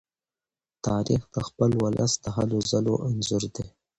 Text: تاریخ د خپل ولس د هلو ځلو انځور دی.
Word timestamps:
تاریخ 0.85 1.21
د 1.35 1.37
خپل 1.47 1.69
ولس 1.83 2.11
د 2.23 2.25
هلو 2.35 2.57
ځلو 2.71 2.93
انځور 3.07 3.43
دی. 3.55 3.65